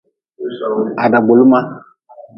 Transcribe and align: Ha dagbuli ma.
Ha 0.99 1.05
dagbuli 1.11 1.43
ma. 1.51 1.59